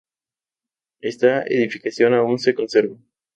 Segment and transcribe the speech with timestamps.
[1.01, 2.95] Esta edificación aún se conserva.